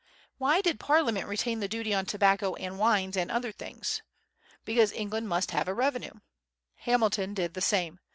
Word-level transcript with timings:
Why 0.39 0.61
did 0.61 0.79
Parliament 0.79 1.27
retain 1.27 1.59
the 1.59 1.67
duty 1.67 1.93
on 1.93 2.07
tobacco 2.07 2.55
and 2.55 2.79
wines 2.79 3.15
and 3.15 3.29
other 3.29 3.51
things? 3.51 4.01
Because 4.65 4.91
England 4.93 5.29
must 5.29 5.51
have 5.51 5.67
a 5.67 5.75
revenue. 5.75 6.21
Hamilton 6.77 7.35
did 7.35 7.53
the 7.53 7.61
same. 7.61 7.99